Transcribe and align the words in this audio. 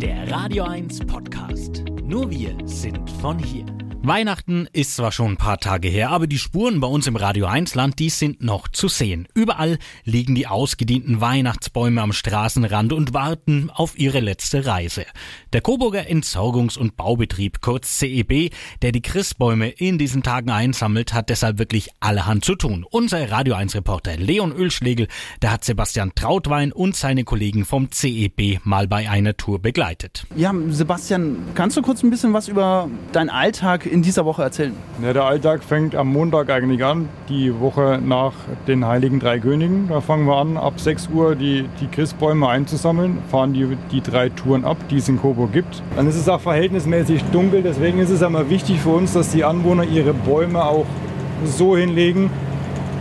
Der 0.00 0.30
Radio 0.30 0.64
1 0.64 1.06
Podcast. 1.06 1.82
Nur 2.02 2.30
wir 2.30 2.54
sind 2.66 3.08
von 3.22 3.38
hier. 3.38 3.64
Weihnachten 4.02 4.68
ist 4.72 4.94
zwar 4.94 5.10
schon 5.10 5.32
ein 5.32 5.36
paar 5.36 5.58
Tage 5.58 5.88
her, 5.88 6.10
aber 6.10 6.28
die 6.28 6.38
Spuren 6.38 6.78
bei 6.80 6.86
uns 6.86 7.08
im 7.08 7.16
Radio 7.16 7.46
1 7.46 7.74
Land, 7.74 7.98
die 7.98 8.10
sind 8.10 8.40
noch 8.40 8.68
zu 8.68 8.86
sehen. 8.86 9.26
Überall 9.34 9.78
liegen 10.04 10.36
die 10.36 10.46
ausgedienten 10.46 11.20
Weihnachtsbäume 11.20 12.00
am 12.00 12.12
Straßenrand 12.12 12.92
und 12.92 13.14
warten 13.14 13.68
auf 13.74 13.98
ihre 13.98 14.20
letzte 14.20 14.64
Reise. 14.64 15.06
Der 15.52 15.60
Coburger 15.60 16.08
Entsorgungs- 16.08 16.78
und 16.78 16.96
Baubetrieb, 16.96 17.60
kurz 17.60 17.98
CEB, 17.98 18.52
der 18.82 18.92
die 18.92 19.02
Christbäume 19.02 19.70
in 19.70 19.98
diesen 19.98 20.22
Tagen 20.22 20.50
einsammelt, 20.50 21.12
hat 21.12 21.28
deshalb 21.28 21.58
wirklich 21.58 21.88
allerhand 21.98 22.44
zu 22.44 22.54
tun. 22.54 22.84
Unser 22.88 23.30
Radio 23.32 23.54
1 23.54 23.74
Reporter 23.74 24.16
Leon 24.16 24.52
Ölschlegel, 24.52 25.08
der 25.42 25.50
hat 25.50 25.64
Sebastian 25.64 26.12
Trautwein 26.14 26.70
und 26.70 26.94
seine 26.94 27.24
Kollegen 27.24 27.64
vom 27.64 27.90
CEB 27.90 28.60
mal 28.62 28.86
bei 28.86 29.10
einer 29.10 29.36
Tour 29.36 29.60
begleitet. 29.60 30.26
Ja, 30.36 30.54
Sebastian, 30.68 31.38
kannst 31.54 31.76
du 31.76 31.82
kurz 31.82 32.04
ein 32.04 32.10
bisschen 32.10 32.32
was 32.32 32.46
über 32.46 32.88
deinen 33.12 33.30
Alltag 33.30 33.85
in 33.86 34.02
dieser 34.02 34.24
Woche 34.24 34.42
erzählen? 34.42 34.74
Ja, 35.02 35.12
der 35.12 35.24
Alltag 35.24 35.62
fängt 35.62 35.94
am 35.94 36.12
Montag 36.12 36.50
eigentlich 36.50 36.84
an, 36.84 37.08
die 37.28 37.58
Woche 37.58 38.00
nach 38.04 38.32
den 38.66 38.86
Heiligen 38.86 39.20
Drei 39.20 39.38
Königen. 39.38 39.88
Da 39.88 40.00
fangen 40.00 40.26
wir 40.26 40.36
an, 40.36 40.56
ab 40.56 40.78
6 40.78 41.08
Uhr 41.12 41.34
die, 41.34 41.66
die 41.80 41.86
Christbäume 41.86 42.48
einzusammeln, 42.48 43.18
fahren 43.30 43.52
die, 43.52 43.76
die 43.90 44.00
drei 44.00 44.28
Touren 44.28 44.64
ab, 44.64 44.76
die 44.90 44.96
es 44.96 45.08
in 45.08 45.20
Coburg 45.20 45.52
gibt. 45.52 45.82
Dann 45.96 46.08
ist 46.08 46.16
es 46.16 46.28
auch 46.28 46.40
verhältnismäßig 46.40 47.22
dunkel, 47.32 47.62
deswegen 47.62 47.98
ist 47.98 48.10
es 48.10 48.22
einmal 48.22 48.50
wichtig 48.50 48.80
für 48.80 48.90
uns, 48.90 49.12
dass 49.12 49.30
die 49.30 49.44
Anwohner 49.44 49.84
ihre 49.84 50.12
Bäume 50.12 50.64
auch 50.64 50.86
so 51.44 51.76
hinlegen, 51.76 52.30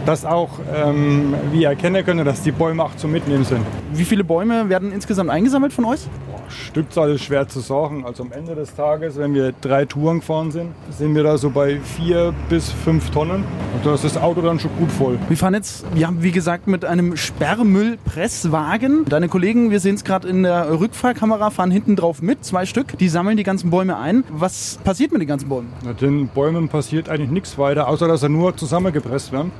dass 0.06 0.26
auch 0.26 0.50
ähm, 0.74 1.34
wir 1.52 1.70
erkennen 1.70 2.06
können, 2.06 2.26
dass 2.26 2.42
die 2.42 2.52
Bäume 2.52 2.84
auch 2.84 2.96
zum 2.96 3.12
Mitnehmen 3.12 3.44
sind. 3.44 3.62
Wie 3.94 4.06
viele 4.06 4.24
Bäume 4.24 4.70
werden 4.70 4.92
insgesamt 4.92 5.30
eingesammelt 5.30 5.74
von 5.74 5.86
euch? 5.86 6.08
Stückzahl 6.50 7.12
ist 7.12 7.24
schwer 7.24 7.48
zu 7.48 7.60
sagen. 7.60 8.06
Also 8.06 8.24
am 8.24 8.32
Ende 8.32 8.56
des 8.56 8.76
Tages, 8.76 9.18
wenn 9.18 9.34
wir 9.34 9.54
drei 9.62 9.86
Touren 9.86 10.20
gefahren 10.20 10.52
sind, 10.52 10.72
sind 10.90 11.16
wir 11.16 11.24
da 11.24 11.38
so 11.38 11.50
bei 11.50 11.80
vier 11.80 12.34
bis 12.50 12.72
fünf 12.72 13.10
Tonnen. 13.12 13.44
Und 13.74 13.86
da 13.86 13.94
ist 13.94 14.04
das 14.04 14.18
Auto 14.18 14.42
dann 14.42 14.60
schon 14.60 14.72
gut 14.78 14.92
voll. 14.92 15.18
Wir 15.28 15.38
fahren 15.38 15.54
jetzt, 15.54 15.86
ja, 15.96 16.10
wie 16.20 16.32
gesagt, 16.32 16.68
mit 16.68 16.86
einem 16.86 17.18
Sperrmüllpresswagen. 17.18 19.06
Deine 19.06 19.28
Kollegen, 19.28 19.72
wir 19.72 19.80
sehen 19.80 19.96
es 19.96 20.04
gerade 20.04 20.28
in 20.28 20.44
der 20.44 20.80
Rückfahrkamera, 20.80 21.50
fahren 21.50 21.72
hinten 21.72 21.96
drauf 21.96 22.22
mit, 22.22 22.44
zwei 22.46 22.66
Stück. 22.66 22.98
Die 22.98 23.10
sammeln 23.10 23.38
die 23.38 23.44
ganzen 23.44 23.70
Bäume 23.70 23.98
ein. 23.98 24.24
Was 24.30 24.80
passiert 24.84 25.12
mit 25.12 25.22
den 25.22 25.28
ganzen 25.28 25.50
Bäumen? 25.50 25.72
Mit 25.86 26.02
den 26.02 26.28
Bäumen 26.28 26.70
passiert 26.70 27.10
eigentlich 27.10 27.32
nichts 27.32 27.58
weiter, 27.58 27.88
außer 27.88 28.08
dass 28.08 28.22
sie 28.22 28.30
nur 28.30 28.56
zusammengepresst 28.56 29.32
werden 29.32 29.52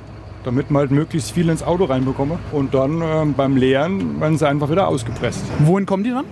damit 0.46 0.70
man 0.70 0.80
halt 0.80 0.90
möglichst 0.92 1.32
viel 1.32 1.48
ins 1.48 1.62
Auto 1.62 1.84
reinbekomme. 1.84 2.38
Und 2.52 2.72
dann 2.72 3.02
ähm, 3.02 3.34
beim 3.34 3.56
Leeren 3.56 4.20
werden 4.20 4.38
sie 4.38 4.48
einfach 4.48 4.70
wieder 4.70 4.86
ausgepresst. 4.88 5.44
Wohin 5.58 5.84
kommen 5.84 6.04
die 6.04 6.10
dann? 6.10 6.24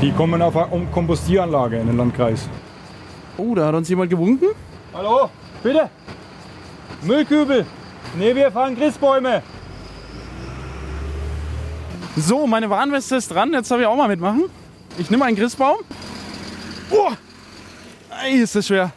Die 0.00 0.12
kommen 0.12 0.40
auf 0.42 0.56
eine 0.56 0.86
Kompostieranlage 0.92 1.78
in 1.78 1.88
den 1.88 1.96
Landkreis. 1.96 2.48
Oh, 3.36 3.54
da 3.54 3.66
hat 3.66 3.74
uns 3.74 3.88
jemand 3.88 4.10
gewunken. 4.10 4.48
Hallo, 4.94 5.28
bitte. 5.62 5.90
Müllkübel. 7.02 7.66
Nee, 8.16 8.34
wir 8.34 8.52
fahren 8.52 8.76
Christbäume. 8.76 9.42
So, 12.16 12.46
meine 12.46 12.70
Warnweste 12.70 13.16
ist 13.16 13.28
dran. 13.28 13.52
Jetzt 13.52 13.70
darf 13.70 13.80
ich 13.80 13.86
auch 13.86 13.96
mal 13.96 14.08
mitmachen. 14.08 14.44
Ich 14.98 15.10
nehme 15.10 15.24
einen 15.24 15.36
Christbaum. 15.36 15.78
Oh, 16.90 17.10
Ei, 18.10 18.30
ist 18.30 18.54
das 18.54 18.66
schwer. 18.66 18.92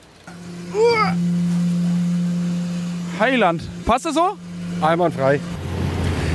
Oh. 0.74 0.96
Heiland. 3.20 3.62
Passt 3.86 4.06
das 4.06 4.16
so? 4.16 4.38
Einwandfrei. 4.82 5.40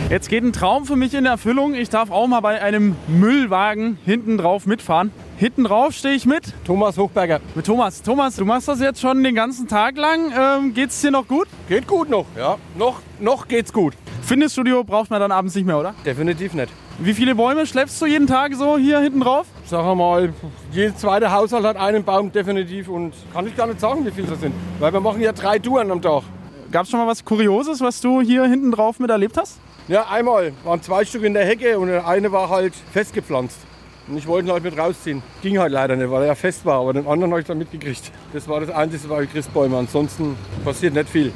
Jetzt 0.09 0.29
geht 0.29 0.45
ein 0.45 0.53
Traum 0.53 0.85
für 0.85 0.95
mich 0.95 1.15
in 1.15 1.27
Erfüllung. 1.27 1.75
Ich 1.75 1.89
darf 1.89 2.13
auch 2.13 2.29
mal 2.29 2.39
bei 2.39 2.63
einem 2.63 2.95
Müllwagen 3.09 3.99
hinten 4.05 4.39
drauf 4.39 4.65
mitfahren. 4.65 5.11
Hinten 5.37 5.65
drauf 5.65 5.95
stehe 5.95 6.15
ich 6.15 6.27
mit. 6.27 6.55
Thomas 6.65 6.97
Hochberger. 6.97 7.41
Mit 7.57 7.67
Thomas. 7.67 8.03
Thomas, 8.03 8.37
du 8.37 8.45
machst 8.45 8.69
das 8.69 8.79
jetzt 8.79 9.01
schon 9.01 9.25
den 9.25 9.35
ganzen 9.35 9.67
Tag 9.67 9.97
lang. 9.97 10.33
Ähm, 10.33 10.75
geht's 10.75 11.01
dir 11.01 11.11
noch 11.11 11.27
gut? 11.27 11.49
Geht 11.69 11.89
gut 11.89 12.09
noch, 12.09 12.25
ja. 12.37 12.57
Noch, 12.79 13.01
noch 13.19 13.49
geht's 13.49 13.73
gut. 13.73 13.95
Fitnessstudio 14.23 14.85
braucht 14.85 15.11
man 15.11 15.19
dann 15.19 15.33
abends 15.33 15.57
nicht 15.57 15.67
mehr, 15.67 15.77
oder? 15.77 15.93
Definitiv 16.05 16.55
nicht. 16.55 16.73
Wie 17.01 17.13
viele 17.13 17.35
Bäume 17.35 17.67
schleppst 17.67 18.01
du 18.01 18.07
jeden 18.07 18.29
Tag 18.29 18.55
so 18.55 18.79
hier 18.79 19.01
hinten 19.01 19.21
drauf? 19.21 19.49
Wir 19.69 19.95
mal, 19.97 20.33
jeder 20.71 20.97
zweite 20.97 21.33
Haushalt 21.33 21.65
hat 21.65 21.77
einen 21.77 22.05
Baum 22.05 22.31
definitiv 22.31 22.89
und 22.89 23.13
kann 23.33 23.49
ich 23.49 23.57
gar 23.57 23.67
nicht 23.67 23.81
sagen, 23.81 24.07
wie 24.07 24.13
viele 24.13 24.29
das 24.29 24.41
sind. 24.41 24.55
Weil 24.79 24.93
wir 24.93 25.01
machen 25.01 25.21
ja 25.21 25.33
drei 25.33 25.59
Touren 25.59 25.91
am 25.91 26.01
Tag. 26.01 26.23
Gab 26.71 26.85
es 26.85 26.91
schon 26.91 27.01
mal 27.01 27.09
was 27.09 27.25
Kurioses, 27.25 27.81
was 27.81 28.01
du 28.01 28.21
hier 28.21 28.45
hinten 28.45 28.71
drauf 28.71 29.01
mit 29.01 29.11
erlebt 29.11 29.37
hast? 29.37 29.59
Ja, 29.89 30.07
einmal 30.11 30.53
waren 30.65 30.83
zwei 30.83 31.05
Stück 31.05 31.23
in 31.23 31.33
der 31.33 31.45
Hecke 31.45 31.79
und 31.79 31.87
der 31.87 32.09
eine 32.09 32.33
war 32.33 32.49
halt 32.49 32.75
festgepflanzt. 32.93 33.59
Und 34.09 34.17
ich 34.17 34.27
wollte 34.27 34.49
ihn 34.49 34.53
halt 34.53 34.65
mit 34.65 34.77
rausziehen. 34.77 35.23
Ging 35.43 35.59
halt 35.59 35.71
leider 35.71 35.95
nicht, 35.95 36.11
weil 36.11 36.23
er 36.23 36.29
ja 36.29 36.35
fest 36.35 36.67
war, 36.67 36.81
aber 36.81 36.93
den 36.93 37.07
anderen 37.07 37.31
habe 37.31 37.41
ich 37.41 37.47
dann 37.47 37.59
mitgekriegt. 37.59 38.11
Das 38.33 38.49
war 38.49 38.59
das 38.59 38.71
Einzige 38.71 39.07
bei 39.07 39.27
Christbäumen. 39.27 39.79
Ansonsten 39.79 40.37
passiert 40.65 40.95
nicht 40.95 41.09
viel. 41.09 41.33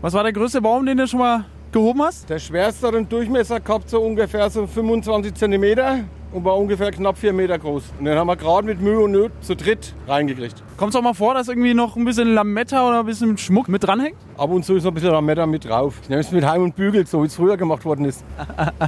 Was 0.00 0.12
war 0.12 0.22
der 0.22 0.32
größte 0.32 0.60
Baum, 0.60 0.86
den 0.86 0.98
du 0.98 1.08
schon 1.08 1.18
mal 1.18 1.46
gehoben 1.72 2.00
hast? 2.02 2.30
Der 2.30 2.38
schwerste 2.38 2.86
hat 2.86 2.94
einen 2.94 3.08
Durchmesser 3.08 3.58
gehabt, 3.58 3.90
so 3.90 4.00
ungefähr 4.00 4.48
so 4.50 4.68
25 4.68 5.34
cm 5.34 6.06
und 6.34 6.44
war 6.44 6.58
ungefähr 6.58 6.90
knapp 6.90 7.16
4 7.16 7.32
Meter 7.32 7.58
groß. 7.58 7.84
Und 7.98 8.04
den 8.04 8.18
haben 8.18 8.26
wir 8.26 8.36
gerade 8.36 8.66
mit 8.66 8.80
Mühe 8.80 8.98
und 8.98 9.12
Not 9.12 9.30
zu 9.40 9.54
dritt 9.54 9.94
reingekriegt. 10.08 10.62
Kommt 10.76 10.92
es 10.92 10.96
auch 10.98 11.02
mal 11.02 11.14
vor, 11.14 11.32
dass 11.32 11.48
irgendwie 11.48 11.74
noch 11.74 11.96
ein 11.96 12.04
bisschen 12.04 12.34
Lametta 12.34 12.86
oder 12.86 13.00
ein 13.00 13.06
bisschen 13.06 13.38
Schmuck 13.38 13.68
mit 13.68 13.84
dranhängt? 13.84 14.16
Ab 14.36 14.50
und 14.50 14.64
zu 14.64 14.74
ist 14.74 14.82
noch 14.82 14.90
ein 14.90 14.94
bisschen 14.94 15.12
Lametta 15.12 15.46
mit 15.46 15.64
drauf. 15.64 15.94
Ich 16.02 16.08
nehme 16.08 16.20
es 16.20 16.32
mit 16.32 16.44
heim 16.44 16.62
und 16.62 16.74
bügelt, 16.76 17.08
so 17.08 17.22
wie 17.22 17.26
es 17.28 17.36
früher 17.36 17.56
gemacht 17.56 17.84
worden 17.84 18.04
ist. 18.04 18.24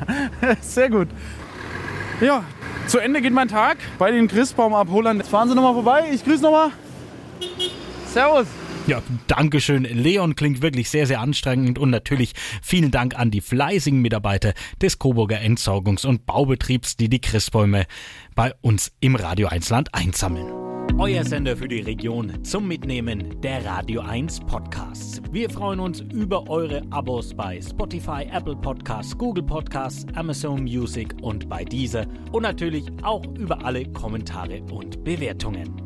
Sehr 0.60 0.90
gut. 0.90 1.08
Ja, 2.20 2.42
zu 2.88 2.98
Ende 2.98 3.22
geht 3.22 3.32
mein 3.32 3.48
Tag 3.48 3.78
bei 3.98 4.10
den 4.10 4.26
Christbaumabholern. 4.26 5.18
Jetzt 5.18 5.28
fahren 5.28 5.48
Sie 5.48 5.54
nochmal 5.54 5.74
vorbei. 5.74 6.04
Ich 6.12 6.24
grüße 6.24 6.42
nochmal. 6.42 6.70
Servus. 8.06 8.46
Ja, 8.86 9.02
Dankeschön. 9.26 9.82
Leon 9.82 10.36
klingt 10.36 10.62
wirklich 10.62 10.90
sehr, 10.90 11.08
sehr 11.08 11.20
anstrengend 11.20 11.76
und 11.76 11.90
natürlich 11.90 12.34
vielen 12.62 12.92
Dank 12.92 13.18
an 13.18 13.32
die 13.32 13.40
fleißigen 13.40 14.00
Mitarbeiter 14.00 14.54
des 14.80 15.00
Coburger 15.00 15.40
Entsorgungs- 15.40 16.06
und 16.06 16.24
Baubetriebs, 16.24 16.96
die 16.96 17.08
die 17.08 17.20
Christbäume 17.20 17.86
bei 18.36 18.54
uns 18.60 18.92
im 19.00 19.16
Radio 19.16 19.48
1 19.48 19.70
Land 19.70 19.92
einsammeln. 19.92 20.46
Euer 20.98 21.24
Sender 21.24 21.56
für 21.56 21.66
die 21.66 21.80
Region 21.80 22.44
zum 22.44 22.68
Mitnehmen 22.68 23.40
der 23.40 23.64
Radio 23.66 24.02
1 24.02 24.40
Podcasts. 24.40 25.20
Wir 25.32 25.50
freuen 25.50 25.80
uns 25.80 26.00
über 26.00 26.48
eure 26.48 26.80
Abos 26.90 27.34
bei 27.34 27.60
Spotify, 27.60 28.28
Apple 28.32 28.56
Podcasts, 28.56 29.18
Google 29.18 29.42
Podcasts, 29.42 30.06
Amazon 30.14 30.62
Music 30.62 31.12
und 31.22 31.48
bei 31.48 31.64
dieser 31.64 32.06
und 32.30 32.44
natürlich 32.44 32.86
auch 33.02 33.24
über 33.36 33.64
alle 33.64 33.84
Kommentare 33.92 34.62
und 34.70 35.02
Bewertungen. 35.02 35.85